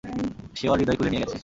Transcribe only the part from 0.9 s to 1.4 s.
খুলে নিয়ে গেছে!